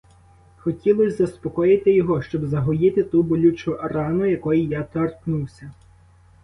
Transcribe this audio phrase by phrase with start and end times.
[0.57, 5.71] Хотілось заспокоїти його, щоб загоїти ту болючу рану, якої я торкнувся.